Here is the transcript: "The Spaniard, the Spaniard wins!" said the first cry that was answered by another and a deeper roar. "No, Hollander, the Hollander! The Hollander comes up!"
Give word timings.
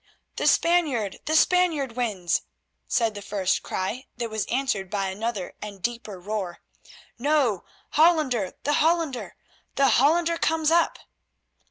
"The 0.37 0.47
Spaniard, 0.47 1.19
the 1.25 1.35
Spaniard 1.35 1.91
wins!" 1.95 2.41
said 2.87 3.13
the 3.13 3.21
first 3.21 3.61
cry 3.61 4.07
that 4.17 4.31
was 4.31 4.47
answered 4.47 4.89
by 4.89 5.09
another 5.09 5.53
and 5.61 5.75
a 5.75 5.79
deeper 5.79 6.19
roar. 6.19 6.61
"No, 7.19 7.65
Hollander, 7.91 8.53
the 8.63 8.73
Hollander! 8.73 9.35
The 9.75 9.87
Hollander 9.99 10.39
comes 10.39 10.71
up!" 10.71 10.97